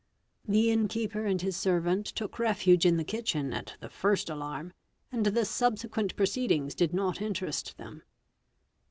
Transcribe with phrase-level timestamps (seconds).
[0.47, 4.73] The inn keeper and his servant took refuge in the kitchen at the first alarm,
[5.11, 8.01] and the subsequent proceedings did not interest them.